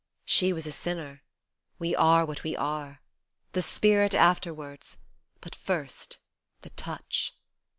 [0.25, 1.21] She was a sinner,
[1.77, 3.03] we are what we are:
[3.51, 4.97] the spirit afterwards,
[5.41, 6.17] but first,
[6.63, 7.37] the touch.